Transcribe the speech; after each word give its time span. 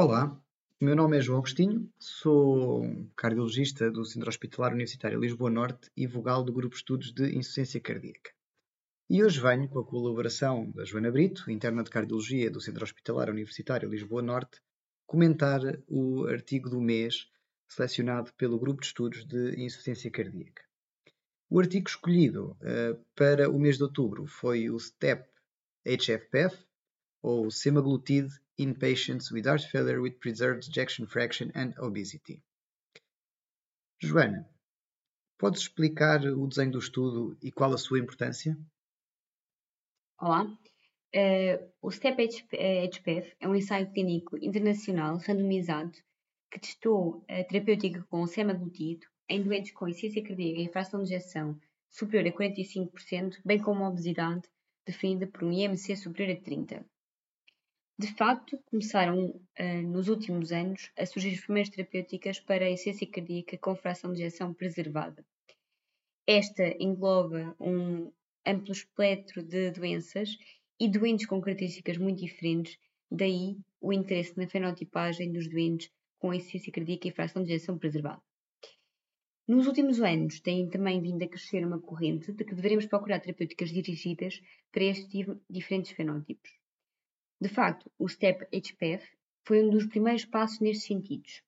Olá, 0.00 0.40
meu 0.80 0.94
nome 0.94 1.18
é 1.18 1.20
João 1.20 1.40
Agostinho, 1.40 1.92
sou 1.98 2.84
cardiologista 3.16 3.90
do 3.90 4.04
Centro 4.04 4.28
Hospitalar 4.28 4.70
Universitário 4.70 5.18
Lisboa 5.18 5.50
Norte 5.50 5.90
e 5.96 6.06
vogal 6.06 6.44
do 6.44 6.52
Grupo 6.52 6.76
de 6.76 6.76
Estudos 6.76 7.12
de 7.12 7.36
Insuficiência 7.36 7.80
Cardíaca. 7.80 8.30
E 9.10 9.24
hoje 9.24 9.40
venho, 9.40 9.68
com 9.68 9.80
a 9.80 9.84
colaboração 9.84 10.70
da 10.70 10.84
Joana 10.84 11.10
Brito, 11.10 11.50
interna 11.50 11.82
de 11.82 11.90
Cardiologia 11.90 12.48
do 12.48 12.60
Centro 12.60 12.84
Hospitalar 12.84 13.28
Universitário 13.28 13.88
Lisboa 13.88 14.22
Norte, 14.22 14.60
comentar 15.04 15.60
o 15.88 16.26
artigo 16.28 16.70
do 16.70 16.80
mês 16.80 17.28
selecionado 17.66 18.32
pelo 18.34 18.56
Grupo 18.56 18.80
de 18.82 18.86
Estudos 18.86 19.26
de 19.26 19.60
Insuficiência 19.60 20.12
Cardíaca. 20.12 20.62
O 21.50 21.58
artigo 21.58 21.88
escolhido 21.88 22.56
uh, 22.62 23.04
para 23.16 23.50
o 23.50 23.58
mês 23.58 23.78
de 23.78 23.82
outubro 23.82 24.26
foi 24.26 24.70
o 24.70 24.78
STEP 24.78 25.28
HFpEF, 25.84 26.56
ou 27.20 27.50
semaglutide 27.50 28.32
in 28.58 28.74
patients 28.74 29.30
with 29.30 29.46
heart 29.46 29.62
failure 29.62 30.00
with 30.00 30.18
preserved 30.20 30.68
ejection 30.68 31.06
fraction 31.06 31.50
and 31.54 31.74
obesity. 31.78 32.42
Joana, 34.02 34.44
podes 35.38 35.62
explicar 35.62 36.24
o 36.26 36.46
desenho 36.46 36.72
do 36.72 36.78
estudo 36.78 37.38
e 37.40 37.50
qual 37.52 37.72
a 37.72 37.78
sua 37.78 37.98
importância? 37.98 38.58
Olá. 40.20 40.44
Uh, 41.14 41.72
o 41.80 41.90
STEP-HPF 41.90 43.34
é 43.40 43.48
um 43.48 43.54
ensaio 43.54 43.90
clínico 43.92 44.36
internacional 44.36 45.16
randomizado 45.16 45.96
que 46.50 46.60
testou 46.60 47.24
a 47.28 47.42
terapêutica 47.44 48.04
com 48.10 48.26
semaglutide 48.26 49.06
em 49.28 49.42
doentes 49.42 49.72
com 49.72 49.88
insuficiência 49.88 50.22
cardíaca 50.22 50.60
e 50.60 50.72
fração 50.72 51.02
de 51.02 51.14
ejeção 51.14 51.58
superior 51.90 52.34
a 52.34 52.36
45%, 52.36 53.38
bem 53.44 53.58
como 53.58 53.84
obesidade 53.84 54.42
definida 54.86 55.26
por 55.26 55.44
um 55.44 55.52
IMC 55.52 55.96
superior 55.96 56.36
a 56.36 56.40
30%. 56.40 56.84
De 58.00 58.14
facto, 58.14 58.56
começaram 58.66 59.30
uh, 59.30 59.82
nos 59.82 60.08
últimos 60.08 60.52
anos 60.52 60.88
a 60.96 61.04
surgir 61.04 61.34
as 61.34 61.40
primeiras 61.40 61.68
terapêuticas 61.68 62.38
para 62.38 62.64
a 62.64 62.70
essência 62.70 63.04
cardíaca 63.04 63.58
com 63.58 63.74
fração 63.74 64.12
de 64.12 64.22
ejeção 64.22 64.54
preservada. 64.54 65.26
Esta 66.24 66.76
engloba 66.80 67.56
um 67.58 68.12
amplo 68.46 68.70
espectro 68.70 69.42
de 69.42 69.72
doenças 69.72 70.38
e 70.78 70.88
doentes 70.88 71.26
com 71.26 71.40
características 71.40 71.98
muito 71.98 72.20
diferentes, 72.20 72.78
daí 73.10 73.56
o 73.80 73.92
interesse 73.92 74.38
na 74.38 74.46
fenotipagem 74.46 75.32
dos 75.32 75.48
doentes 75.48 75.90
com 76.20 76.32
essência 76.32 76.72
cardíaca 76.72 77.08
e 77.08 77.12
fração 77.12 77.42
de 77.42 77.52
ejeção 77.52 77.76
preservada. 77.76 78.22
Nos 79.48 79.66
últimos 79.66 80.00
anos 80.00 80.38
tem 80.38 80.68
também 80.68 81.00
vindo 81.00 81.24
a 81.24 81.28
crescer 81.28 81.66
uma 81.66 81.80
corrente 81.80 82.30
de 82.30 82.44
que 82.44 82.54
deveremos 82.54 82.86
procurar 82.86 83.18
terapêuticas 83.18 83.70
dirigidas 83.70 84.40
para 84.70 84.84
estes 84.84 85.26
diferentes 85.50 85.90
fenótipos. 85.90 86.67
De 87.40 87.48
facto, 87.48 87.90
o 87.98 88.08
STEP-HPF 88.08 89.06
foi 89.46 89.62
um 89.62 89.70
dos 89.70 89.86
primeiros 89.86 90.24
passos 90.24 90.60
nestes 90.60 90.86
sentidos. 90.86 91.42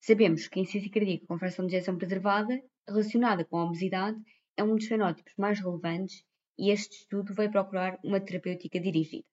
Sabemos 0.00 0.48
que 0.48 0.58
a 0.58 0.62
insuficiência 0.62 0.90
cardíaca 0.90 1.26
com 1.26 1.38
fração 1.38 1.66
de 1.66 1.76
ejeção 1.76 1.96
preservada, 1.96 2.62
relacionada 2.88 3.44
com 3.44 3.58
a 3.58 3.64
obesidade, 3.64 4.18
é 4.56 4.64
um 4.64 4.76
dos 4.76 4.86
fenótipos 4.86 5.32
mais 5.36 5.60
relevantes 5.60 6.24
e 6.58 6.70
este 6.70 6.98
estudo 6.98 7.34
vai 7.34 7.50
procurar 7.50 7.98
uma 8.04 8.20
terapêutica 8.20 8.80
dirigida. 8.80 9.24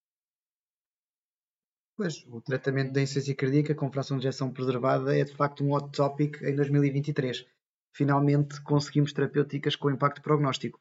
Pois, 1.96 2.26
o 2.28 2.42
tratamento 2.42 2.94
da 2.94 3.02
insuficiência 3.02 3.36
cardíaca 3.36 3.76
com 3.76 3.92
fração 3.92 4.18
de 4.18 4.28
ejeção 4.28 4.52
preservada 4.52 5.16
é 5.18 5.24
de 5.24 5.36
facto 5.36 5.64
um 5.64 5.74
hot 5.74 5.92
topic 5.92 6.42
em 6.42 6.56
2023. 6.56 7.46
Finalmente 7.94 8.62
conseguimos 8.64 9.14
terapêuticas 9.14 9.76
com 9.76 9.92
impacto 9.92 10.22
prognóstico. 10.22 10.80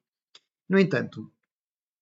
No 0.69 0.79
entanto, 0.79 1.31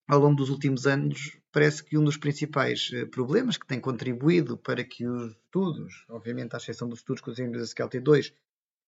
ao 0.09 0.19
longo 0.19 0.37
dos 0.37 0.48
últimos 0.48 0.87
anos, 0.87 1.39
parece 1.53 1.84
que 1.84 1.98
um 1.98 2.03
dos 2.03 2.17
principais 2.17 2.91
eh, 2.95 3.05
problemas 3.05 3.59
que 3.59 3.67
tem 3.67 3.78
contribuído 3.78 4.56
para 4.56 4.83
que 4.83 5.06
os 5.06 5.33
estudos, 5.33 6.06
obviamente 6.09 6.55
à 6.55 6.56
exceção 6.56 6.89
dos 6.89 7.01
estudos 7.01 7.20
com 7.20 7.31
os 7.31 7.39
índices 7.39 7.75
SKLT2, 7.75 8.33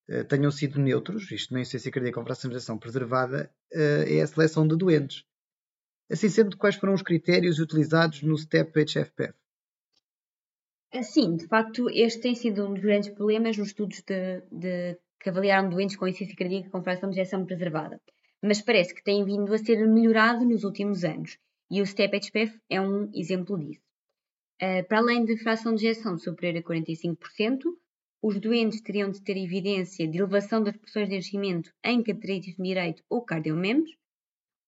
eh, 0.09 0.25
tenham 0.25 0.51
sido 0.51 0.81
neutros, 0.81 1.31
isto 1.31 1.53
na 1.53 1.61
insuficiência 1.61 1.93
cardíaca 1.93 2.19
com 2.19 2.25
fracionalização 2.25 2.79
preservada, 2.79 3.53
eh, 3.71 4.17
é 4.17 4.23
a 4.23 4.27
seleção 4.27 4.67
de 4.67 4.75
doentes. 4.75 5.27
Assim 6.11 6.30
sendo, 6.30 6.57
quais 6.57 6.77
foram 6.77 6.95
os 6.95 7.03
critérios 7.03 7.59
utilizados 7.59 8.23
no 8.23 8.36
STEP-HFpEF? 8.39 9.35
Sim, 11.03 11.36
de 11.36 11.47
facto, 11.47 11.89
este 11.91 12.23
tem 12.23 12.35
sido 12.35 12.67
um 12.67 12.73
dos 12.73 12.83
grandes 12.83 13.11
problemas 13.11 13.57
nos 13.59 13.69
estudos 13.69 14.03
de, 14.03 14.41
de 14.51 14.98
que 15.20 15.29
avaliaram 15.29 15.69
doentes 15.69 15.97
com 15.97 16.09
insuficiência 16.09 16.36
cardíaca 16.36 16.70
com 16.70 16.83
fração 16.83 17.11
de 17.11 17.20
ejeção 17.20 17.45
preservada 17.45 18.01
mas 18.42 18.62
parece 18.62 18.95
que 18.95 19.02
tem 19.02 19.24
vindo 19.24 19.52
a 19.52 19.58
ser 19.58 19.86
melhorado 19.86 20.45
nos 20.45 20.64
últimos 20.64 21.05
anos 21.05 21.39
e 21.70 21.80
o 21.80 21.86
STEP-HPF 21.86 22.58
é 22.68 22.80
um 22.80 23.08
exemplo 23.14 23.56
disso. 23.58 23.80
Uh, 24.61 24.86
para 24.89 24.98
além 24.98 25.24
de 25.24 25.39
fração 25.39 25.74
de 25.74 25.86
ejeção 25.86 26.18
superior 26.18 26.58
a 26.58 26.62
45%, 26.62 27.62
os 28.23 28.39
doentes 28.39 28.83
teriam 28.83 29.11
de 29.11 29.23
ter 29.23 29.36
evidência 29.36 30.06
de 30.06 30.18
elevação 30.18 30.62
das 30.62 30.77
pressões 30.77 31.08
de 31.08 31.17
enchimento 31.17 31.73
em 31.83 32.02
cateterismo 32.02 32.64
direito 32.64 33.02
ou 33.08 33.23
cardiomembros, 33.23 33.96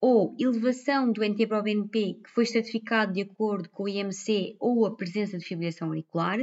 ou 0.01 0.35
elevação 0.39 1.11
do 1.11 1.23
NT-proBNP 1.23 2.19
que 2.23 2.29
foi 2.29 2.45
certificado 2.45 3.13
de 3.13 3.21
acordo 3.21 3.69
com 3.69 3.83
o 3.83 3.89
IMC 3.89 4.55
ou 4.59 4.85
a 4.85 4.95
presença 4.95 5.37
de 5.37 5.45
fibrilação 5.45 5.89
auricular, 5.89 6.39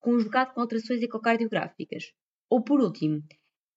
conjugado 0.00 0.52
com 0.52 0.60
alterações 0.60 1.02
ecocardiográficas. 1.02 2.12
Ou, 2.50 2.62
por 2.62 2.80
último, 2.80 3.22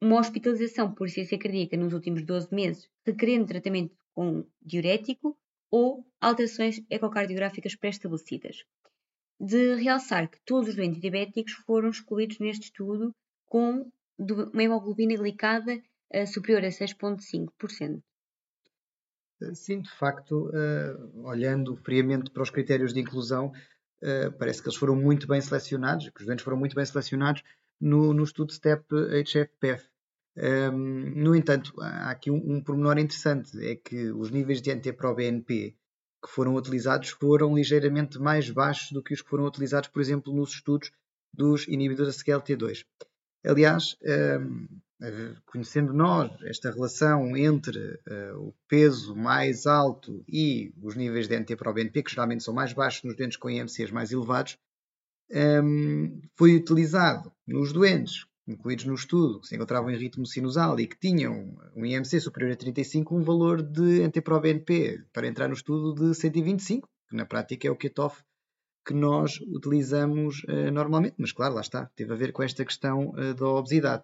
uma 0.01 0.19
hospitalização 0.19 0.91
por 0.91 1.05
insuficiência 1.05 1.37
cardíaca 1.37 1.77
nos 1.77 1.93
últimos 1.93 2.23
12 2.23 2.53
meses 2.53 2.89
requerendo 3.05 3.45
tratamento 3.45 3.95
com 4.13 4.45
diurético 4.61 5.37
ou 5.69 6.05
alterações 6.19 6.81
ecocardiográficas 6.89 7.75
pré-estabelecidas. 7.75 8.63
De 9.39 9.75
realçar 9.75 10.29
que 10.29 10.39
todos 10.45 10.69
os 10.69 10.75
doentes 10.75 10.99
diabéticos 10.99 11.53
foram 11.53 11.89
excluídos 11.89 12.39
neste 12.39 12.65
estudo 12.65 13.15
com 13.45 13.89
uma 14.19 14.63
hemoglobina 14.63 15.15
glicada 15.15 15.81
uh, 16.13 16.27
superior 16.27 16.63
a 16.63 16.67
6,5%. 16.67 18.01
Sim, 19.53 19.81
de 19.81 19.89
facto, 19.89 20.49
uh, 20.49 21.25
olhando 21.25 21.75
friamente 21.77 22.29
para 22.29 22.43
os 22.43 22.51
critérios 22.51 22.93
de 22.93 22.99
inclusão, 22.99 23.51
parece 24.39 24.61
que 24.63 24.67
eles 24.67 24.79
foram 24.79 24.95
muito 24.95 25.27
bem 25.27 25.39
selecionados, 25.39 26.09
que 26.09 26.21
os 26.21 26.25
doentes 26.25 26.43
foram 26.43 26.57
muito 26.57 26.75
bem 26.75 26.83
selecionados 26.83 27.43
no, 27.81 28.13
no 28.13 28.23
estudo 28.23 28.53
STEP-HFpEF. 28.53 29.89
Um, 30.37 31.11
no 31.15 31.35
entanto, 31.35 31.73
há 31.81 32.11
aqui 32.11 32.31
um, 32.31 32.55
um 32.55 32.63
pormenor 32.63 32.97
interessante, 32.97 33.59
é 33.65 33.75
que 33.75 34.11
os 34.11 34.31
níveis 34.31 34.61
de 34.61 34.73
NT-proBNP 34.73 35.75
que 36.23 36.29
foram 36.29 36.55
utilizados 36.55 37.09
foram 37.09 37.55
ligeiramente 37.55 38.19
mais 38.19 38.49
baixos 38.49 38.91
do 38.91 39.01
que 39.01 39.13
os 39.13 39.21
que 39.21 39.29
foram 39.29 39.45
utilizados, 39.45 39.89
por 39.89 40.01
exemplo, 40.01 40.33
nos 40.33 40.51
estudos 40.51 40.91
dos 41.33 41.67
inibidores 41.67 42.15
da 42.15 42.23
SGLT2. 42.23 42.85
Aliás, 43.43 43.97
um, 44.03 44.67
conhecendo 45.47 45.93
nós 45.93 46.31
esta 46.43 46.71
relação 46.71 47.35
entre 47.35 47.79
uh, 47.79 48.37
o 48.37 48.53
peso 48.67 49.15
mais 49.15 49.65
alto 49.65 50.23
e 50.27 50.71
os 50.81 50.95
níveis 50.95 51.27
de 51.27 51.39
NT-proBNP, 51.39 52.03
que 52.03 52.11
geralmente 52.11 52.43
são 52.43 52.53
mais 52.53 52.71
baixos 52.71 53.03
nos 53.03 53.15
doentes 53.15 53.37
com 53.37 53.49
IMCs 53.49 53.89
mais 53.89 54.11
elevados, 54.11 54.57
um, 55.33 56.21
foi 56.35 56.55
utilizado 56.55 57.31
nos 57.47 57.71
doentes 57.71 58.25
incluídos 58.47 58.85
no 58.85 58.93
estudo, 58.93 59.39
que 59.39 59.47
se 59.47 59.55
encontravam 59.55 59.89
em 59.89 59.97
ritmo 59.97 60.25
sinusal 60.25 60.79
e 60.79 60.87
que 60.87 60.99
tinham 60.99 61.57
um 61.75 61.85
IMC 61.85 62.19
superior 62.19 62.51
a 62.51 62.55
35, 62.55 63.15
um 63.15 63.23
valor 63.23 63.61
de 63.61 64.05
NT-proBNP 64.07 65.05
para 65.13 65.27
entrar 65.27 65.47
no 65.47 65.53
estudo 65.53 65.93
de 65.93 66.15
125, 66.15 66.89
que 67.09 67.15
na 67.15 67.25
prática 67.25 67.67
é 67.67 67.71
o 67.71 67.77
cutoff 67.77 68.21
que 68.85 68.93
nós 68.93 69.39
utilizamos 69.41 70.43
uh, 70.43 70.71
normalmente. 70.71 71.15
Mas 71.17 71.31
claro, 71.31 71.55
lá 71.55 71.61
está, 71.61 71.85
teve 71.95 72.13
a 72.13 72.15
ver 72.15 72.31
com 72.31 72.43
esta 72.43 72.65
questão 72.65 73.09
uh, 73.09 73.33
da 73.33 73.47
obesidade. 73.47 74.03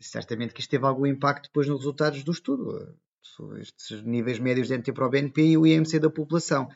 Certamente 0.00 0.54
que 0.54 0.60
isto 0.60 0.70
teve 0.70 0.86
algum 0.86 1.06
impacto 1.06 1.44
depois 1.44 1.68
nos 1.68 1.78
resultados 1.78 2.24
do 2.24 2.32
estudo, 2.32 2.96
uh, 3.40 3.56
estes 3.56 4.02
níveis 4.02 4.38
médios 4.38 4.68
de 4.68 4.78
NT-proBNP 4.78 5.42
e 5.42 5.58
o 5.58 5.66
IMC 5.66 5.98
da 5.98 6.10
população. 6.10 6.68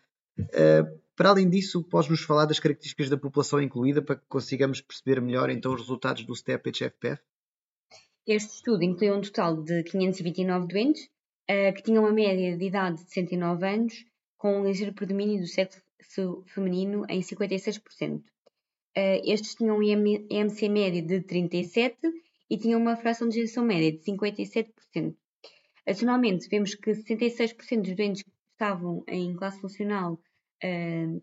Para 1.19 1.31
além 1.31 1.51
disso, 1.51 1.83
podes-nos 1.83 2.23
falar 2.23 2.47
das 2.47 2.61
características 2.61 3.11
da 3.11 3.17
população 3.17 3.61
incluída 3.61 4.01
para 4.01 4.15
que 4.15 4.27
consigamos 4.29 4.81
perceber 4.81 5.21
melhor 5.21 5.51
então 5.51 5.75
os 5.75 5.81
resultados 5.81 6.25
do 6.25 6.33
STEP-HFpEF? 6.33 7.21
Este 8.25 8.55
estudo 8.55 8.85
incluiu 8.85 9.17
um 9.17 9.21
total 9.21 9.61
de 9.61 9.83
529 9.83 10.69
doentes 10.69 11.03
uh, 11.51 11.75
que 11.75 11.83
tinham 11.83 12.05
uma 12.05 12.13
média 12.13 12.57
de 12.57 12.65
idade 12.65 12.99
de 12.99 13.11
69 13.11 13.67
anos, 13.67 14.05
com 14.37 14.61
um 14.61 14.65
ligeiro 14.65 14.95
predomínio 14.95 15.41
do 15.41 15.49
sexo 15.49 15.83
feminino 16.55 17.05
em 17.09 17.19
56%. 17.19 18.19
Uh, 18.19 18.23
eh, 18.95 19.21
estes 19.25 19.57
tinham 19.57 19.77
um 19.77 19.83
EMC 19.83 20.69
médio 20.69 21.05
de 21.05 21.21
37% 21.23 21.97
e 22.49 22.57
tinham 22.57 22.81
uma 22.81 22.95
fração 22.95 23.29
de 23.29 23.35
geração 23.35 23.65
média 23.65 23.91
de 23.91 23.99
57%. 24.05 25.17
Adicionalmente, 25.85 26.49
vemos 26.49 26.77
que 26.77 26.93
66% 26.93 27.83
dos 27.83 27.97
doentes 27.97 28.23
que 28.23 28.31
estavam 28.53 29.03
em 29.09 29.35
classe 29.35 29.61
funcional 29.61 30.17
uh, 30.65 31.23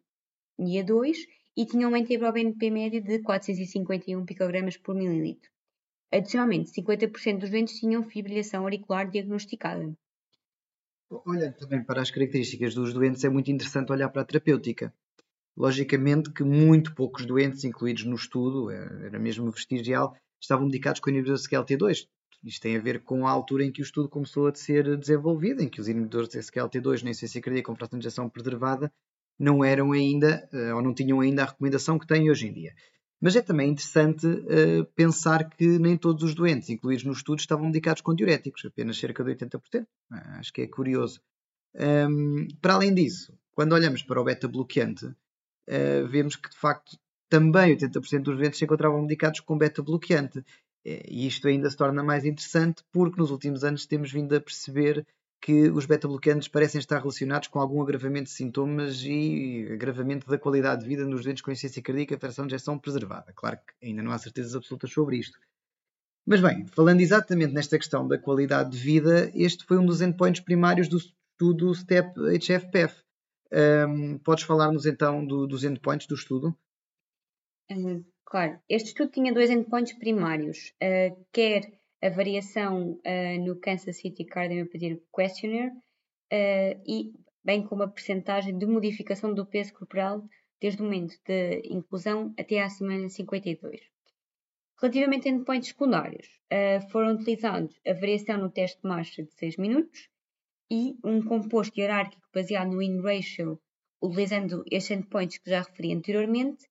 NIA 0.58 0.84
2 0.84 1.18
e 1.58 1.66
tinham 1.66 1.92
um 1.92 1.96
NT-proBNP 1.96 2.70
médio 2.70 3.02
de 3.02 3.20
451 3.20 4.26
picogramas 4.26 4.78
por 4.78 4.94
mililitro. 4.94 5.50
Adicionalmente, 6.12 6.72
50% 6.72 7.40
dos 7.40 7.50
doentes 7.50 7.80
tinham 7.80 8.04
fibrilação 8.04 8.64
auricular 8.64 9.10
diagnosticada. 9.10 9.96
Olhando 11.26 11.58
também 11.58 11.84
para 11.84 12.02
as 12.02 12.12
características 12.12 12.74
dos 12.74 12.94
doentes, 12.94 13.24
é 13.24 13.30
muito 13.30 13.52
interessante 13.52 13.92
olhar 13.92 14.10
para 14.10 14.22
a 14.22 14.26
terapêutica. 14.26 14.94
logicamente 15.58 16.34
que 16.34 16.44
muito 16.44 16.94
poucos 16.94 17.26
doentes 17.26 17.64
incluídos 17.64 18.04
no 18.04 18.16
estudo, 18.16 18.70
eh, 18.70 19.06
era 19.06 19.18
mesmo 19.18 19.50
vestigial, 19.50 20.14
estavam 20.42 20.66
medicados 20.66 21.00
com 21.00 21.10
inibidores 21.10 21.44
de 21.44 21.48
SGLT2. 21.48 22.10
Isto 22.44 22.62
tem 22.62 22.76
a 22.76 22.82
ver 22.82 23.04
com 23.04 23.26
a 23.26 23.32
altura 23.32 23.64
em 23.64 23.72
que 23.72 23.82
o 23.82 23.84
estudo 23.84 24.10
começou 24.10 24.48
a 24.48 24.54
ser 24.54 24.98
desenvolvido, 24.98 25.64
em 25.64 25.70
que 25.70 25.80
os 25.80 25.88
inibidores 25.88 26.28
de 26.28 26.40
SGLT2 26.40 27.04
na 27.04 27.12
insuficiência 27.12 27.42
cardíaca 27.42 27.68
com 27.68 27.76
fração 27.76 27.98
de 27.98 28.06
injeção 28.06 28.30
preservada 28.30 28.92
não 29.40 29.64
eram 29.64 29.92
ainda, 29.92 30.48
eh, 30.54 30.74
ou 30.74 30.82
não 30.82 30.94
tinham 30.94 31.20
ainda 31.20 31.44
a 31.44 31.46
recomendação 31.46 32.00
que 32.00 32.08
têm 32.08 32.30
hoje 32.30 32.48
em 32.48 32.54
dia. 32.54 32.74
Mas 33.22 33.36
é 33.36 33.42
também 33.42 33.72
interessante 33.72 34.28
uh, 34.28 34.86
pensar 34.96 35.50
que 35.50 35.80
nem 35.80 35.98
todos 35.98 36.24
os 36.24 36.36
doentes 36.36 36.70
incluídos 36.70 37.06
no 37.06 37.14
estudo 37.14 37.40
estavam 37.40 37.66
medicados 37.66 38.02
com 38.02 38.14
diuréticos, 38.14 38.66
apenas 38.66 38.98
cerca 38.98 39.24
de 39.24 39.36
80%. 39.36 39.88
Ah, 40.12 40.40
acho 40.40 40.54
que 40.54 40.62
é 40.62 40.68
curioso. 40.68 41.22
Um, 41.74 42.48
para 42.62 42.76
além 42.76 42.94
disso, 42.94 43.34
quando 43.54 43.74
olhamos 43.74 44.04
para 44.04 44.22
o 44.22 44.24
beta-bloqueante, 44.24 45.06
uh, 45.06 46.08
vemos 46.08 46.36
que 46.36 46.50
de 46.50 46.58
facto 46.58 46.98
também 47.30 47.76
80% 47.76 48.22
dos 48.22 48.38
doentes 48.38 48.60
se 48.60 48.66
encontravam 48.66 49.02
medicados 49.02 49.40
com 49.40 49.58
beta-bloqueante. 49.58 50.44
E 50.88 51.26
isto 51.26 51.48
ainda 51.48 51.68
se 51.68 51.76
torna 51.76 52.04
mais 52.04 52.26
interessante 52.26 52.84
porque 52.92 53.20
nos 53.20 53.32
últimos 53.32 53.64
anos 53.64 53.88
temos 53.88 54.12
vindo 54.12 54.36
a 54.36 54.40
perceber 54.40 55.04
que 55.46 55.70
os 55.70 55.86
beta-bloqueantes 55.86 56.48
parecem 56.48 56.80
estar 56.80 56.98
relacionados 56.98 57.50
com 57.50 57.60
algum 57.60 57.80
agravamento 57.80 58.24
de 58.24 58.32
sintomas 58.32 59.04
e 59.04 59.70
agravamento 59.72 60.28
da 60.28 60.40
qualidade 60.40 60.82
de 60.82 60.88
vida 60.88 61.06
nos 61.06 61.24
doentes 61.24 61.44
com 61.44 61.52
insuficiência 61.52 61.84
cardíaca 61.84 62.18
fração 62.18 62.48
de 62.48 62.56
injeção 62.56 62.80
preservada. 62.80 63.32
Claro 63.32 63.60
que 63.60 63.86
ainda 63.86 64.02
não 64.02 64.12
há 64.12 64.18
certezas 64.18 64.56
absolutas 64.56 64.92
sobre 64.92 65.18
isto. 65.18 65.38
Mas 66.26 66.42
bem, 66.42 66.66
falando 66.66 67.00
exatamente 67.00 67.54
nesta 67.54 67.78
questão 67.78 68.08
da 68.08 68.18
qualidade 68.18 68.72
de 68.72 68.78
vida, 68.80 69.32
este 69.36 69.64
foi 69.66 69.78
um 69.78 69.86
dos 69.86 70.02
endpoints 70.02 70.42
primários 70.42 70.88
do 70.88 70.98
estudo 70.98 71.76
STEP-HFpEF. 71.76 73.04
Um, 73.88 74.18
podes 74.18 74.46
falar-nos 74.46 74.88
então 74.88 75.24
do, 75.24 75.46
dos 75.46 75.64
endpoints 75.64 76.08
do 76.08 76.16
estudo? 76.16 76.58
Uh, 77.72 78.04
claro, 78.26 78.60
este 78.68 78.88
estudo 78.88 79.12
tinha 79.12 79.32
dois 79.32 79.52
endpoints 79.52 79.94
primários, 79.94 80.74
uh, 80.82 81.24
quer 81.32 81.72
a 82.06 82.10
variação 82.10 82.92
uh, 82.92 83.44
no 83.44 83.56
Kansas 83.60 83.98
City 83.98 84.26
Cardiomyopathy 84.26 85.02
Questionnaire 85.12 85.72
uh, 85.72 86.82
e 86.88 87.12
bem 87.44 87.64
como 87.66 87.82
a 87.82 87.88
percentagem 87.88 88.56
de 88.56 88.66
modificação 88.68 89.34
do 89.34 89.44
peso 89.44 89.74
corporal 89.74 90.24
desde 90.62 90.82
o 90.82 90.86
momento 90.86 91.16
de 91.26 91.62
inclusão 91.66 92.32
até 92.38 92.62
à 92.62 92.70
semana 92.70 93.10
52. 93.10 93.82
Relativamente 94.80 95.28
a 95.28 95.32
endpoints 95.32 95.70
secundários, 95.70 96.28
uh, 96.54 96.88
foram 96.92 97.16
utilizados 97.16 97.76
a 97.88 97.94
variação 97.94 98.38
no 98.38 98.52
teste 98.52 98.80
de 98.84 98.88
marcha 98.88 99.24
de 99.24 99.34
6 99.34 99.58
minutos 99.58 100.08
e 100.70 100.96
um 101.04 101.24
composto 101.24 101.80
hierárquico 101.80 102.28
baseado 102.32 102.72
no 102.72 102.78
win 102.78 103.02
ratio, 103.02 103.60
utilizando 104.00 104.64
estes 104.70 104.92
endpoints 104.92 105.40
que 105.40 105.50
já 105.50 105.64
referi 105.64 105.92
anteriormente, 105.92 106.68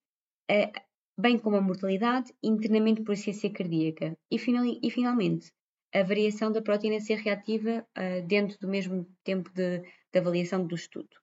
bem 1.16 1.38
como 1.38 1.56
a 1.56 1.60
mortalidade 1.60 2.32
e 2.42 2.48
internamento 2.48 3.02
por 3.02 3.12
insuficiência 3.12 3.52
cardíaca. 3.52 4.16
E, 4.30 4.38
final, 4.38 4.64
e, 4.64 4.90
finalmente, 4.90 5.52
a 5.92 6.02
variação 6.02 6.50
da 6.50 6.60
proteína 6.60 7.00
C 7.00 7.14
reativa 7.14 7.86
uh, 7.96 8.26
dentro 8.26 8.58
do 8.58 8.68
mesmo 8.68 9.06
tempo 9.22 9.50
de, 9.52 9.80
de 9.80 10.18
avaliação 10.18 10.66
do 10.66 10.74
estudo. 10.74 11.16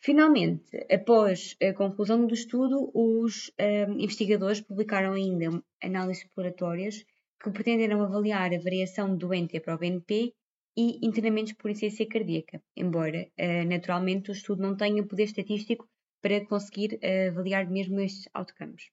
Finalmente, 0.00 0.76
após 0.92 1.56
a 1.62 1.72
conclusão 1.72 2.26
do 2.26 2.34
estudo, 2.34 2.90
os 2.94 3.48
uh, 3.48 3.90
investigadores 3.98 4.60
publicaram 4.60 5.14
ainda 5.14 5.62
análises 5.82 6.24
exploratórias 6.24 7.04
que 7.42 7.50
pretenderam 7.50 8.02
avaliar 8.02 8.52
a 8.52 8.62
variação 8.62 9.16
doente 9.16 9.58
para 9.60 9.74
o 9.74 9.78
BNP 9.78 10.34
e 10.76 11.06
internamentos 11.06 11.54
por 11.54 11.70
insuficiência 11.70 12.08
cardíaca, 12.08 12.62
embora 12.76 13.26
uh, 13.38 13.68
naturalmente 13.68 14.30
o 14.30 14.32
estudo 14.32 14.62
não 14.62 14.76
tenha 14.76 15.06
poder 15.06 15.24
estatístico 15.24 15.88
para 16.24 16.42
conseguir 16.46 16.94
uh, 16.94 17.28
avaliar 17.28 17.68
mesmo 17.68 18.00
estes 18.00 18.26
outcomes. 18.32 18.88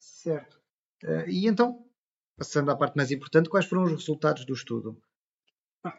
Certo. 0.00 0.60
Uh, 1.04 1.28
e 1.28 1.46
então, 1.46 1.86
passando 2.36 2.68
à 2.72 2.76
parte 2.76 2.96
mais 2.96 3.12
importante, 3.12 3.48
quais 3.48 3.66
foram 3.66 3.84
os 3.84 3.92
resultados 3.92 4.44
do 4.44 4.54
estudo? 4.54 5.00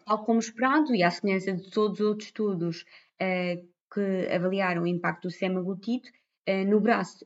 Tal 0.05 0.25
como 0.25 0.37
esperado, 0.37 0.93
e 0.93 1.01
à 1.01 1.09
semelhança 1.09 1.53
de 1.53 1.71
todos 1.71 2.01
os 2.01 2.05
outros 2.05 2.27
estudos 2.27 2.81
uh, 3.21 3.65
que 3.93 4.27
avaliaram 4.35 4.83
o 4.83 4.87
impacto 4.87 5.29
do 5.29 5.31
semaglutide, 5.31 6.11
no 6.67 6.79
braço 6.79 7.23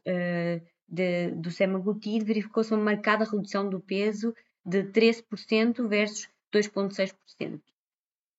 de, 0.86 1.32
do 1.32 1.50
semaglutide 1.50 2.26
verificou-se 2.26 2.74
uma 2.74 2.84
marcada 2.84 3.24
redução 3.24 3.70
do 3.70 3.80
peso 3.80 4.36
de 4.66 4.84
13% 4.84 5.88
versus 5.88 6.28
2,6%. 6.54 7.62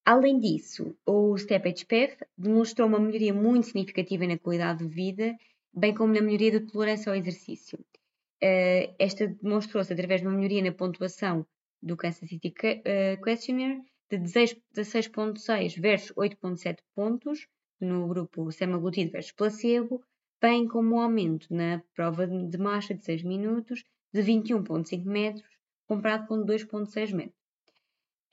Além 0.07 0.39
disso, 0.39 0.95
o 1.07 1.35
STEP-HPF 1.35 2.27
demonstrou 2.37 2.87
uma 2.87 3.01
melhoria 3.01 3.33
muito 3.33 3.69
significativa 3.69 4.27
na 4.27 4.39
qualidade 4.39 4.87
de 4.87 4.95
vida, 4.95 5.35
bem 5.73 5.95
como 5.95 6.13
na 6.13 6.21
melhoria 6.21 6.61
da 6.61 6.67
tolerância 6.67 7.11
ao 7.11 7.17
exercício. 7.17 7.79
Uh, 8.43 8.95
esta 8.99 9.27
demonstrou-se 9.27 9.91
através 9.91 10.21
de 10.21 10.27
uma 10.27 10.37
melhoria 10.37 10.63
na 10.63 10.73
pontuação 10.73 11.47
do 11.83 11.97
Kansas 11.97 12.29
City 12.29 12.49
uh, 12.49 13.23
Questionnaire 13.23 13.81
de 14.11 14.19
16.6 14.19 15.81
versus 15.81 16.13
8.7 16.13 16.81
pontos 16.95 17.49
no 17.81 18.07
grupo 18.07 18.53
semaglutide 18.53 19.11
versus 19.11 19.33
placebo, 19.33 20.05
bem 20.39 20.69
como 20.69 20.97
um 20.97 21.01
aumento 21.01 21.47
na 21.51 21.83
prova 21.95 22.27
de 22.27 22.59
marcha 22.59 22.95
de 22.95 23.03
6 23.03 23.23
minutos 23.23 23.83
de 24.13 24.21
21.5 24.23 25.03
metros 25.07 25.49
comparado 25.87 26.27
com 26.27 26.45
2.6 26.45 27.15
metros. 27.15 27.44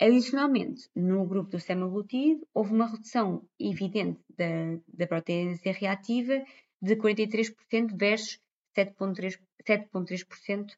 Adicionalmente, 0.01 0.89
no 0.95 1.27
grupo 1.27 1.51
do 1.51 1.59
semaglutide, 1.59 2.41
houve 2.55 2.73
uma 2.73 2.87
redução 2.87 3.47
evidente 3.59 4.19
da, 4.35 4.79
da 4.87 5.05
proteína 5.05 5.55
C 5.57 5.69
reativa 5.69 6.43
de 6.81 6.95
43% 6.95 7.95
versus 7.95 8.39
7,3%, 8.75 10.71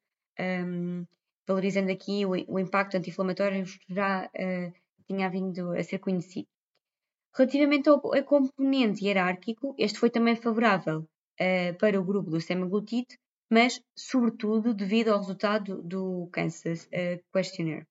um, 0.68 1.06
valorizando 1.48 1.90
aqui 1.90 2.26
o, 2.26 2.32
o 2.32 2.60
impacto 2.60 2.98
anti-inflamatório 2.98 3.64
que 3.64 3.94
já 3.94 4.26
uh, 4.26 4.74
tinha 5.08 5.30
vindo 5.30 5.72
a 5.72 5.82
ser 5.82 6.00
conhecido. 6.00 6.50
Relativamente 7.34 7.88
ao, 7.88 8.02
componente 8.26 9.06
hierárquico, 9.06 9.74
este 9.78 10.00
foi 10.00 10.10
também 10.10 10.36
favorável 10.36 11.00
uh, 11.00 11.78
para 11.80 11.98
o 11.98 12.04
grupo 12.04 12.30
do 12.30 12.42
semaglutide, 12.42 13.18
mas 13.50 13.82
sobretudo 13.98 14.74
devido 14.74 15.14
ao 15.14 15.20
resultado 15.20 15.82
do 15.82 16.28
Kansas 16.30 16.88
uh, 16.88 17.24
Questionnaire. 17.32 17.88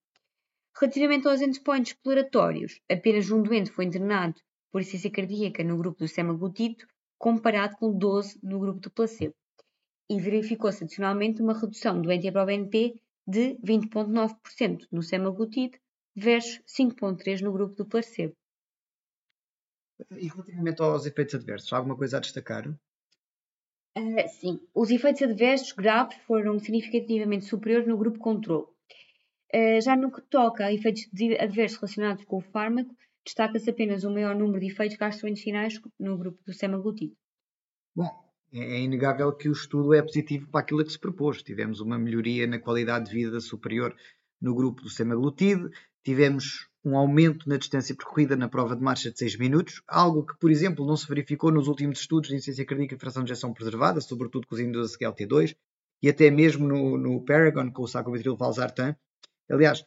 Relativamente 0.81 1.29
aos 1.29 1.41
endpoints 1.41 1.93
exploratórios, 1.93 2.81
apenas 2.91 3.31
um 3.31 3.43
doente 3.43 3.71
foi 3.71 3.85
internado 3.85 4.41
por 4.71 4.81
insuficiência 4.81 5.11
cardíaca 5.11 5.63
no 5.63 5.77
grupo 5.77 5.99
do 5.99 6.09
semaglutide, 6.09 6.87
comparado 7.19 7.77
com 7.77 7.97
12 7.97 8.41
no 8.43 8.59
grupo 8.59 8.81
do 8.81 8.91
placebo. 8.91 9.35
E 10.09 10.21
verificou-se 10.21 10.83
adicionalmente 10.83 11.43
uma 11.43 11.59
redução 11.59 12.01
do 12.01 12.11
NT-proBNP 12.11 13.01
de 13.27 13.55
20,9% 13.65 14.87
no 14.91 15.03
semaglutide 15.03 15.79
versus 16.17 16.61
5,3% 16.67 17.43
no 17.43 17.53
grupo 17.53 17.75
do 17.75 17.87
placebo. 17.87 18.35
E 20.11 20.27
relativamente 20.27 20.83
aos 20.83 21.07
efeitos 21.07 21.35
adversos, 21.35 21.73
há 21.73 21.77
alguma 21.77 21.97
coisa 21.97 22.17
a 22.17 22.21
destacar? 22.21 22.69
Uh, 23.97 24.29
sim, 24.41 24.61
os 24.75 24.91
efeitos 24.91 25.23
adversos 25.23 25.73
graves 25.73 26.17
foram 26.27 26.59
significativamente 26.59 27.45
superiores 27.45 27.87
no 27.87 27.97
grupo 27.97 28.19
controle. 28.19 28.67
Eh, 29.53 29.81
já 29.83 29.95
no 29.95 30.11
que 30.11 30.23
toca 30.23 30.65
a 30.65 30.73
efeitos 30.73 31.09
adversos 31.39 31.79
relacionados 31.79 32.25
com 32.25 32.39
o 32.39 32.41
fármaco, 32.41 32.97
destaca-se 33.25 33.69
apenas 33.69 34.03
o 34.03 34.11
maior 34.11 34.35
número 34.35 34.61
de 34.61 34.73
efeitos 34.73 34.97
gastrointestinais 34.97 35.79
no 36.01 36.17
grupo 36.17 36.43
do 36.45 36.55
semaglutide. 36.55 37.15
Bom, 37.95 38.09
é, 38.53 38.59
é 38.59 38.81
inegável 38.81 39.31
que 39.33 39.49
o 39.49 39.53
estudo 39.53 39.93
é 39.93 40.01
positivo 40.01 40.51
para 40.51 40.61
aquilo 40.61 40.85
que 40.85 40.93
se 40.93 40.99
propôs. 40.99 41.43
Tivemos 41.43 41.81
uma 41.81 41.99
melhoria 41.99 42.47
na 42.47 42.59
qualidade 42.59 43.11
de 43.11 43.15
vida 43.15 43.41
superior 43.41 43.95
no 44.41 44.55
grupo 44.55 44.83
do 44.83 44.89
semaglutide, 44.89 45.71
tivemos 46.03 46.69
um 46.85 46.97
aumento 46.97 47.49
na 47.49 47.57
distância 47.57 47.95
percorrida 47.95 48.35
na 48.35 48.49
prova 48.49 48.75
de 48.75 48.83
marcha 48.83 49.11
de 49.11 49.19
6 49.19 49.39
minutos, 49.39 49.83
algo 49.87 50.27
que, 50.27 50.37
por 50.37 50.51
exemplo, 50.51 50.85
não 50.85 50.97
se 50.97 51.07
verificou 51.07 51.53
nos 51.53 51.69
últimos 51.69 52.01
estudos 52.01 52.29
de 52.29 52.35
insuficiência 52.35 52.67
cardíaca 52.67 52.97
e 52.97 52.99
fração 52.99 53.23
de 53.23 53.31
injeção 53.31 53.53
preservada, 53.53 54.01
sobretudo 54.01 54.47
com 54.49 54.55
os 54.57 54.61
indutores 54.61 54.97
SGLT2, 54.97 55.55
e 56.03 56.09
até 56.09 56.29
mesmo 56.29 56.67
no, 56.67 56.99
no 56.99 57.25
Paragon 57.25 57.71
com 57.71 57.83
o 57.83 57.87
sacubitril 57.87 58.37
valsartan, 58.37 58.97
Aliás, 59.53 59.85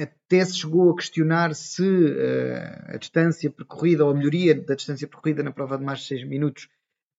até 0.00 0.44
se 0.44 0.56
chegou 0.56 0.90
a 0.90 0.96
questionar 0.96 1.54
se 1.54 1.82
uh, 1.82 2.94
a 2.94 2.96
distância 2.96 3.50
percorrida 3.50 4.04
ou 4.04 4.10
a 4.10 4.14
melhoria 4.14 4.54
da 4.54 4.74
distância 4.74 5.06
percorrida 5.06 5.42
na 5.42 5.52
prova 5.52 5.76
de 5.76 5.84
mais 5.84 6.00
de 6.00 6.06
6 6.06 6.24
minutos 6.24 6.68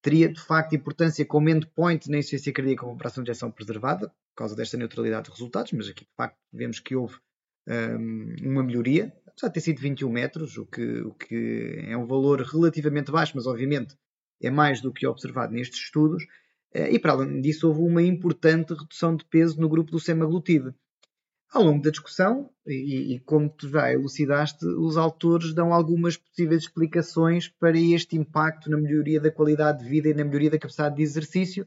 teria 0.01 0.29
de 0.29 0.39
facto 0.39 0.75
importância 0.75 1.25
como 1.25 1.49
endpoint 1.49 2.09
na 2.09 2.17
insuficiência 2.17 2.53
cardíaca 2.53 2.85
com 2.85 2.93
operação 2.93 3.23
de 3.23 3.29
injeção 3.29 3.51
preservada, 3.51 4.07
por 4.07 4.35
causa 4.35 4.55
desta 4.55 4.77
neutralidade 4.77 5.25
de 5.25 5.31
resultados, 5.31 5.71
mas 5.73 5.89
aqui 5.89 6.05
de 6.05 6.15
facto 6.15 6.37
vemos 6.53 6.79
que 6.79 6.95
houve 6.95 7.15
um, 7.67 7.73
ehm, 7.73 8.35
uma 8.43 8.63
melhoria, 8.63 9.11
apesar 9.25 9.47
de 9.47 9.55
ter 9.55 9.61
sido 9.61 9.81
21 9.81 10.09
metros, 10.09 10.57
o 10.57 10.65
que, 10.65 11.01
o 11.01 11.13
que 11.13 11.85
é 11.87 11.97
um 11.97 12.05
valor 12.05 12.41
relativamente 12.41 13.11
baixo, 13.11 13.33
mas 13.35 13.47
obviamente 13.47 13.95
é 14.41 14.51
mais 14.51 14.79
do 14.79 14.93
que 14.93 15.07
observado 15.07 15.53
nestes 15.53 15.79
estudos, 15.79 16.23
uh, 16.75 16.87
e 16.89 16.99
para 16.99 17.13
além 17.13 17.41
disso 17.41 17.67
houve 17.67 17.81
uma 17.81 18.03
importante 18.03 18.73
redução 18.73 19.15
de 19.15 19.25
peso 19.25 19.59
no 19.59 19.67
grupo 19.67 19.91
do 19.91 19.99
semaglutide 19.99 20.73
Ao 21.53 21.63
longo 21.63 21.81
da 21.81 21.89
discussão, 21.89 22.49
e, 22.65 23.15
e, 23.15 23.19
como 23.19 23.49
tu 23.49 23.69
já 23.69 23.91
elucidaste, 23.91 24.65
os 24.65 24.97
autores 24.97 25.53
dão 25.53 25.73
algumas 25.73 26.17
possíveis 26.17 26.63
explicações 26.63 27.47
para 27.47 27.79
este 27.79 28.17
impacto 28.17 28.69
na 28.69 28.77
melhoria 28.77 29.21
da 29.21 29.31
qualidade 29.31 29.83
de 29.83 29.89
vida 29.89 30.09
e 30.09 30.13
na 30.13 30.25
melhoria 30.25 30.49
da 30.49 30.59
capacidade 30.59 30.95
de 30.95 31.03
exercício, 31.03 31.65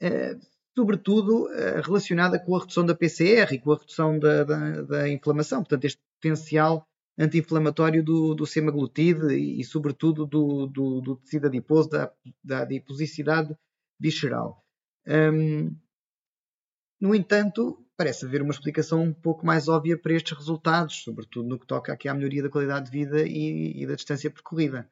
eh, 0.00 0.36
sobretudo 0.76 1.48
eh, 1.52 1.80
relacionada 1.80 2.38
com 2.38 2.56
a 2.56 2.60
redução 2.60 2.84
da 2.84 2.94
PCR 2.94 3.54
e 3.54 3.58
com 3.58 3.72
a 3.72 3.78
redução 3.78 4.18
da, 4.18 4.42
da, 4.42 4.82
da 4.82 5.08
inflamação. 5.08 5.60
Portanto, 5.60 5.84
este 5.84 6.00
potencial 6.20 6.86
anti-inflamatório 7.16 8.02
do, 8.02 8.34
do 8.34 8.46
semaglutide 8.46 9.34
e, 9.34 9.60
e 9.60 9.64
sobretudo, 9.64 10.26
do, 10.26 10.66
do, 10.66 11.00
do, 11.00 11.16
tecido 11.16 11.46
adiposo, 11.46 11.88
da, 11.90 12.12
da 12.42 12.62
adiposicidade 12.62 13.56
visceral. 14.00 14.64
Um, 15.06 15.76
no 17.00 17.14
entanto, 17.14 17.83
parece 17.96 18.24
haver 18.24 18.42
uma 18.42 18.52
explicação 18.52 19.02
um 19.02 19.12
pouco 19.12 19.46
mais 19.46 19.68
óbvia 19.68 19.98
para 19.98 20.14
estes 20.14 20.36
resultados, 20.36 21.02
sobretudo 21.02 21.48
no 21.48 21.58
que 21.58 21.66
toca 21.66 21.92
aqui 21.92 22.08
à 22.08 22.14
melhoria 22.14 22.42
da 22.42 22.50
qualidade 22.50 22.86
de 22.86 22.90
vida 22.90 23.22
e, 23.26 23.82
e 23.82 23.86
da 23.86 23.94
distância 23.94 24.30
percorrida. 24.30 24.88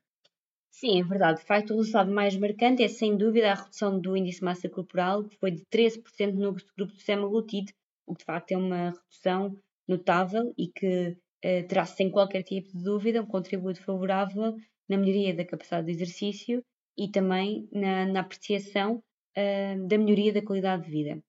Sim, 0.70 1.00
é 1.00 1.04
verdade. 1.04 1.40
De 1.40 1.46
facto, 1.46 1.74
o 1.74 1.76
resultado 1.76 2.10
mais 2.10 2.36
marcante 2.36 2.82
é, 2.82 2.88
sem 2.88 3.16
dúvida, 3.16 3.52
a 3.52 3.54
redução 3.54 4.00
do 4.00 4.16
índice 4.16 4.38
de 4.38 4.44
massa 4.44 4.68
corporal, 4.68 5.24
que 5.24 5.36
foi 5.36 5.50
de 5.50 5.62
13% 5.66 6.32
no 6.34 6.52
grupo 6.52 6.72
do 6.76 7.00
semaglutide, 7.00 7.74
o 8.06 8.14
que 8.14 8.20
de 8.20 8.24
facto 8.24 8.52
é 8.52 8.56
uma 8.56 8.90
redução 8.90 9.56
notável 9.86 10.52
e 10.56 10.68
que 10.68 11.16
eh, 11.42 11.62
terá, 11.64 11.84
sem 11.84 12.10
qualquer 12.10 12.42
tipo 12.42 12.76
de 12.76 12.82
dúvida, 12.82 13.20
um 13.20 13.26
contributo 13.26 13.82
favorável 13.82 14.56
na 14.88 14.96
melhoria 14.96 15.34
da 15.34 15.44
capacidade 15.44 15.86
de 15.86 15.92
exercício 15.92 16.62
e 16.96 17.10
também 17.10 17.68
na, 17.72 18.06
na 18.06 18.20
apreciação 18.20 18.96
uh, 18.96 19.88
da 19.88 19.98
melhoria 19.98 20.32
da 20.32 20.42
qualidade 20.42 20.84
de 20.84 20.90
vida. 20.90 21.22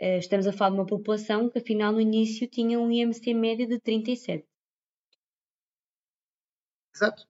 Uh, 0.00 0.18
estamos 0.18 0.46
a 0.46 0.52
falar 0.52 0.70
de 0.70 0.76
uma 0.76 0.86
população 0.86 1.48
que, 1.48 1.58
afinal, 1.58 1.92
no 1.92 2.00
início 2.00 2.46
tinha 2.48 2.78
um 2.78 2.90
IMC 2.90 3.32
médio 3.32 3.66
de 3.66 3.78
37. 3.78 4.46
Exato. 6.94 7.26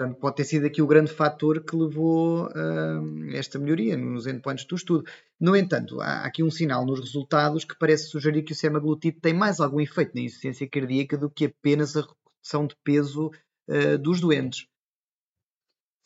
Portanto, 0.00 0.18
pode 0.18 0.36
ter 0.36 0.44
sido 0.44 0.66
aqui 0.66 0.80
o 0.80 0.86
grande 0.86 1.12
fator 1.12 1.62
que 1.62 1.76
levou 1.76 2.46
uh, 2.46 3.34
esta 3.34 3.58
melhoria 3.58 3.98
nos 3.98 4.26
endpoints 4.26 4.64
do 4.64 4.74
estudo. 4.74 5.04
No 5.38 5.54
entanto, 5.54 6.00
há 6.00 6.24
aqui 6.24 6.42
um 6.42 6.50
sinal 6.50 6.86
nos 6.86 7.00
resultados 7.00 7.66
que 7.66 7.78
parece 7.78 8.06
sugerir 8.08 8.42
que 8.42 8.52
o 8.52 8.56
semaglutide 8.56 9.20
tem 9.20 9.34
mais 9.34 9.60
algum 9.60 9.80
efeito 9.80 10.14
na 10.14 10.22
insuficiência 10.22 10.66
cardíaca 10.68 11.18
do 11.18 11.28
que 11.28 11.46
apenas 11.46 11.94
a 11.96 12.00
redução 12.00 12.66
de 12.66 12.74
peso 12.82 13.30
uh, 13.68 13.98
dos 13.98 14.20
doentes. 14.20 14.69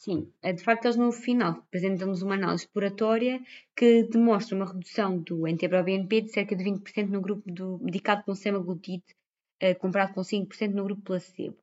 Sim, 0.05 0.31
é, 0.43 0.53
de 0.53 0.63
facto, 0.63 0.85
eles 0.85 0.99
no 0.99 1.11
final 1.11 1.53
apresentam-nos 1.53 2.21
uma 2.21 2.35
análise 2.35 2.65
exploratória 2.65 3.41
que 3.75 4.03
demonstra 4.03 4.55
uma 4.55 4.67
redução 4.67 5.19
do 5.19 5.47
NT-proBNP 5.47 6.21
de 6.21 6.31
cerca 6.31 6.55
de 6.55 6.63
20% 6.63 7.09
no 7.09 7.23
grupo 7.23 7.51
do, 7.51 7.79
medicado 7.79 8.23
com 8.23 8.35
semaglutide, 8.35 9.03
uh, 9.63 9.75
comparado 9.79 10.13
com 10.13 10.21
5% 10.21 10.75
no 10.75 10.85
grupo 10.85 11.01
placebo, 11.01 11.57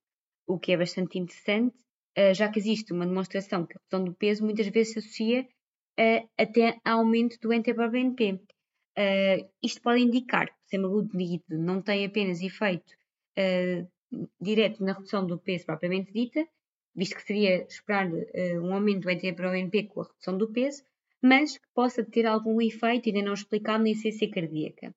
o 0.48 0.58
que 0.58 0.72
é 0.72 0.78
bastante 0.78 1.20
interessante 1.20 1.78
uh, 2.18 2.34
já 2.34 2.50
que 2.50 2.58
existe 2.58 2.92
uma 2.92 3.06
demonstração 3.06 3.64
que 3.64 3.74
a 3.74 3.80
redução 3.80 4.06
do 4.06 4.16
peso 4.16 4.44
muitas 4.44 4.68
vezes 4.70 4.94
se 4.94 5.00
associa 5.00 5.48
uh, 6.00 6.30
até 6.36 6.80
a 6.84 6.94
aumento 6.94 7.38
do 7.40 7.54
NT-proBNP. 7.54 8.42
Eh, 8.98 9.48
isto 9.64 9.82
pode 9.84 10.02
indicar 10.02 10.48
que 10.48 10.54
o 10.66 10.70
semaglutide 10.70 11.44
não 11.50 11.80
tem 11.80 12.06
apenas 12.06 12.42
efeito 12.42 12.94
direto 14.42 14.84
na 14.84 14.94
redução 14.94 15.26
do 15.26 15.38
peso 15.38 15.66
propriamente 15.66 16.12
dita, 16.12 16.46
visto 16.96 17.16
que 17.16 17.24
seria 17.24 17.64
esperar 17.64 18.10
um 18.62 18.74
aumento 18.74 19.02
do 19.02 19.12
NT-proBNP 19.12 19.84
com 19.84 20.02
a 20.02 20.04
redução 20.06 20.38
do 20.38 20.52
peso, 20.52 20.84
mas 21.22 21.58
que 21.58 21.68
possa 21.74 22.04
ter 22.04 22.26
algum 22.26 22.62
efeito 22.62 23.08
ainda 23.08 23.22
não 23.22 23.34
explicado 23.34 23.84
na 23.84 23.92
essência 23.92 24.30
cardíaca. 24.30 24.94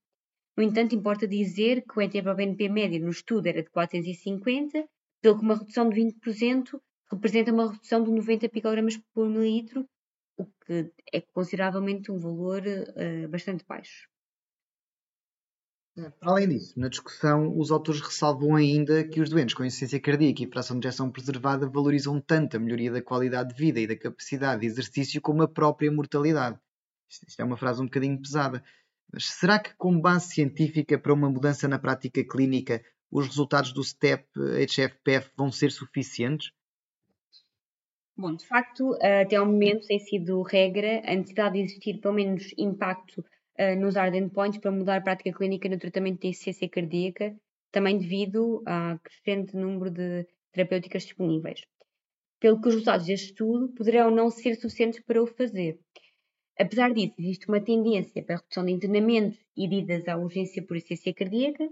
No 0.56 0.62
entanto, 0.62 0.94
importa 0.94 1.26
dizer 1.26 1.82
que 1.82 1.98
o 1.98 2.02
NT-proBNP 2.02 2.68
médio 2.68 3.00
no 3.00 3.10
estudo 3.10 3.46
era 3.46 3.62
de 3.62 3.70
450, 3.70 4.88
pelo 5.20 5.38
que 5.38 5.44
uma 5.44 5.56
redução 5.56 5.88
de 5.88 6.00
20% 6.00 6.80
representa 7.10 7.52
uma 7.52 7.72
redução 7.72 8.02
de 8.02 8.10
90 8.10 8.48
picogramas 8.48 8.96
por 9.12 9.28
mililitro, 9.28 9.86
o 10.36 10.46
que 10.64 10.92
é 11.12 11.20
consideravelmente 11.20 12.10
um 12.10 12.18
valor 12.18 12.62
uh, 12.62 13.28
bastante 13.28 13.64
baixo. 13.66 14.08
Além 16.20 16.48
disso, 16.48 16.78
na 16.78 16.88
discussão, 16.88 17.56
os 17.56 17.70
autores 17.70 18.00
ressalvam 18.00 18.56
ainda 18.56 19.06
que 19.06 19.20
os 19.20 19.30
doentes 19.30 19.54
com 19.54 19.64
insuficiência 19.64 20.00
cardíaca 20.00 20.42
e 20.42 20.50
fração 20.50 20.78
de 20.78 20.88
ejeção 20.88 21.08
preservada 21.08 21.68
valorizam 21.68 22.20
tanto 22.20 22.56
a 22.56 22.60
melhoria 22.60 22.90
da 22.90 23.00
qualidade 23.00 23.50
de 23.50 23.54
vida 23.54 23.78
e 23.78 23.86
da 23.86 23.96
capacidade 23.96 24.62
de 24.62 24.66
exercício 24.66 25.20
como 25.20 25.42
a 25.42 25.48
própria 25.48 25.92
mortalidade. 25.92 26.58
Isto 27.08 27.40
é 27.40 27.44
uma 27.44 27.56
frase 27.56 27.80
um 27.80 27.84
bocadinho 27.84 28.20
pesada. 28.20 28.64
Mas 29.12 29.26
será 29.26 29.60
que, 29.60 29.72
como 29.76 30.00
base 30.00 30.32
científica 30.32 30.98
para 30.98 31.14
uma 31.14 31.30
mudança 31.30 31.68
na 31.68 31.78
prática 31.78 32.24
clínica, 32.24 32.82
os 33.08 33.28
resultados 33.28 33.72
do 33.72 33.84
STEP 33.84 34.26
HFPF 34.66 35.30
vão 35.36 35.52
ser 35.52 35.70
suficientes? 35.70 36.50
Bom, 38.16 38.34
de 38.34 38.46
facto, 38.46 38.94
até 38.94 39.36
ao 39.36 39.46
momento 39.46 39.86
tem 39.86 40.00
sido 40.00 40.42
regra 40.42 41.02
a 41.06 41.14
necessidade 41.14 41.54
de 41.54 41.64
existir 41.64 42.00
pelo 42.00 42.14
menos 42.14 42.52
impacto 42.58 43.24
uh, 43.58 43.76
nos 43.80 43.96
hard 43.96 44.14
endpoints 44.14 44.58
para 44.58 44.70
mudar 44.70 44.96
a 44.96 45.00
prática 45.00 45.32
clínica 45.32 45.68
no 45.68 45.78
tratamento 45.78 46.20
de 46.20 46.28
insuficiência 46.28 46.68
cardíaca, 46.68 47.36
também 47.70 47.98
devido 47.98 48.62
ao 48.66 48.98
crescente 49.00 49.56
número 49.56 49.90
de 49.90 50.26
terapêuticas 50.52 51.04
disponíveis. 51.04 51.64
Pelo 52.40 52.60
que 52.60 52.68
os 52.68 52.74
resultados 52.74 53.06
deste 53.06 53.30
estudo 53.30 53.68
poderão 53.74 54.10
não 54.10 54.30
ser 54.30 54.54
suficientes 54.56 55.00
para 55.00 55.22
o 55.22 55.26
fazer. 55.26 55.78
Apesar 56.58 56.92
disso, 56.92 57.14
existe 57.18 57.48
uma 57.48 57.60
tendência 57.60 58.22
para 58.22 58.36
a 58.36 58.38
redução 58.38 58.64
de 58.64 58.72
internamentos 58.72 59.38
e 59.56 59.66
de 59.66 59.76
idas 59.76 60.06
à 60.06 60.16
urgência 60.16 60.62
por 60.62 60.76
insuficiência 60.76 61.14
cardíaca, 61.14 61.68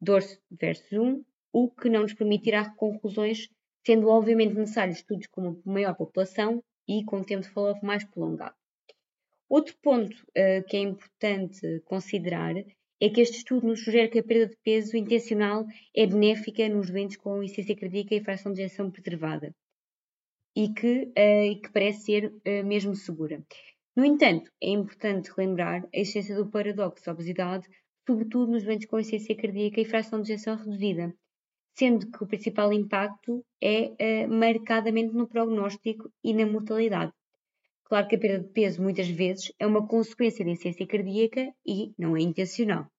2 0.00 0.40
versus 0.50 0.92
1, 0.92 1.24
o 1.52 1.70
que 1.70 1.90
não 1.90 2.02
nos 2.02 2.14
permitirá 2.14 2.70
conclusões 2.70 3.48
sendo 3.84 4.08
obviamente 4.08 4.54
necessários 4.54 4.98
estudos 4.98 5.26
com 5.28 5.42
uma 5.42 5.60
maior 5.64 5.94
população 5.94 6.62
e 6.88 7.04
com 7.04 7.22
tempo 7.22 7.42
de 7.42 7.50
follow-up 7.50 7.84
mais 7.84 8.04
prolongado. 8.04 8.54
Outro 9.48 9.76
ponto 9.80 10.14
uh, 10.14 10.64
que 10.68 10.76
é 10.76 10.80
importante 10.80 11.80
considerar 11.84 12.54
é 13.00 13.10
que 13.10 13.20
este 13.20 13.38
estudo 13.38 13.66
nos 13.66 13.84
sugere 13.84 14.08
que 14.08 14.18
a 14.18 14.24
perda 14.24 14.48
de 14.48 14.56
peso 14.62 14.96
intencional 14.96 15.66
é 15.94 16.06
benéfica 16.06 16.68
nos 16.68 16.90
doentes 16.90 17.16
com 17.16 17.42
insuficiência 17.42 17.76
cardíaca 17.76 18.14
e 18.14 18.24
fração 18.24 18.52
de 18.52 18.62
ejeção 18.62 18.90
preservada 18.90 19.54
e 20.56 20.72
que, 20.72 21.02
uh, 21.04 21.60
que 21.62 21.70
parece 21.72 22.04
ser 22.04 22.32
uh, 22.32 22.64
mesmo 22.64 22.94
segura. 22.94 23.44
No 23.94 24.04
entanto, 24.04 24.50
é 24.62 24.70
importante 24.70 25.30
relembrar 25.36 25.84
a 25.84 25.98
existência 25.98 26.34
do 26.34 26.50
paradoxo 26.50 27.04
da 27.04 27.12
obesidade, 27.12 27.68
sobretudo 28.06 28.52
nos 28.52 28.64
doentes 28.64 28.86
com 28.86 28.98
insuficiência 28.98 29.36
cardíaca 29.36 29.80
e 29.80 29.84
fração 29.84 30.22
de 30.22 30.32
ejeção 30.32 30.56
reduzida, 30.56 31.14
sendo 31.78 32.10
que 32.10 32.24
o 32.24 32.26
principal 32.26 32.72
impacto 32.72 33.44
é 33.62 34.24
uh, 34.24 34.28
marcadamente 34.28 35.12
no 35.12 35.28
prognóstico 35.28 36.10
e 36.24 36.32
na 36.32 36.46
mortalidade. 36.46 37.12
Claro 37.88 38.08
que 38.08 38.16
a 38.16 38.18
perda 38.18 38.44
de 38.44 38.52
peso 38.52 38.82
muitas 38.82 39.08
vezes 39.08 39.52
é 39.58 39.66
uma 39.66 39.86
consequência 39.86 40.44
da 40.44 40.50
insuficiência 40.50 40.86
cardíaca 40.86 41.52
e 41.64 41.92
não 41.96 42.16
é 42.16 42.20
intencional. 42.20 42.90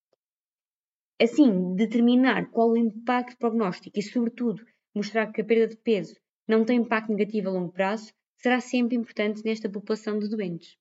Assim, 1.22 1.75
determinar 1.75 2.50
qual 2.51 2.72
o 2.72 2.77
impacto 2.77 3.38
prognóstico 3.38 4.00
e, 4.00 4.03
sobretudo, 4.03 4.63
mostrar 4.96 5.32
que 5.32 5.41
a 5.41 5.46
perda 5.46 5.67
de 5.67 5.77
peso 5.77 6.15
não 6.48 6.63
tem 6.63 6.79
impacto 6.79 7.12
negativo 7.12 7.50
a 7.50 7.51
longo 7.51 7.72
prazo 7.72 8.13
será 8.38 8.62
sempre 8.62 8.96
importante 8.96 9.44
nesta 9.44 9.70
população 9.70 10.20
de 10.20 10.29
doentes. 10.29 10.77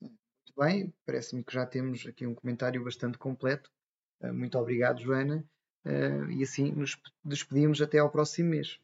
Muito 0.00 0.52
bem, 0.56 0.94
parece-me 1.04 1.42
que 1.42 1.52
já 1.52 1.66
temos 1.66 2.06
aqui 2.06 2.26
um 2.26 2.34
comentário 2.34 2.84
bastante 2.84 3.18
completo. 3.18 3.70
Eh, 4.20 4.30
muito 4.32 4.56
obrigado, 4.58 5.00
Joana. 5.00 5.44
Uh, 5.84 6.30
e 6.30 6.42
assim 6.42 6.70
nos 6.72 7.00
despedimos 7.24 7.80
até 7.80 7.98
ao 7.98 8.10
próximo 8.10 8.50
mês. 8.50 8.78